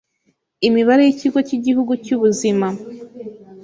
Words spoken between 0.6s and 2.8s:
imibare y'ikigo cy'igihugu cy'ubuzima